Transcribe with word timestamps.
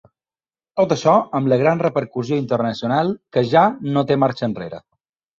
Tot 0.79 0.93
això 0.93 1.11
amb 1.39 1.49
la 1.51 1.59
gran 1.61 1.83
repercussió 1.83 2.39
internacional 2.43 3.11
que 3.37 3.43
ja 3.51 3.63
no 3.91 4.03
té 4.13 4.17
marxa 4.25 4.49
enrere. 4.49 4.81